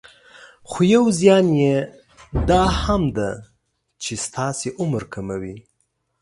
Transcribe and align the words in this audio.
خو 0.69 0.79
يو 0.93 1.03
زيان 1.19 1.47
يي 1.61 1.75
دا 2.49 2.63
هم 2.81 3.03
ده 3.17 3.29
چې 4.03 4.11
ستاسې 4.25 4.67
عمر 4.81 5.03
کموي. 5.13 5.55